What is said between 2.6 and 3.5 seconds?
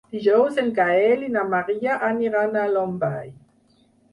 a Llombai.